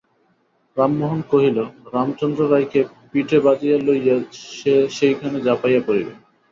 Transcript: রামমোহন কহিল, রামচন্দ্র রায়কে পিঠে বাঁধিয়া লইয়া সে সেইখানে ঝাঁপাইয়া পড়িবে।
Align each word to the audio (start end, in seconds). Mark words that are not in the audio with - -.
রামমোহন 0.77 1.19
কহিল, 1.31 1.57
রামচন্দ্র 1.93 2.41
রায়কে 2.51 2.81
পিঠে 3.11 3.37
বাঁধিয়া 3.39 3.75
লইয়া 3.79 4.15
সে 4.51 4.73
সেইখানে 4.97 5.37
ঝাঁপাইয়া 5.45 5.81
পড়িবে। 5.87 6.13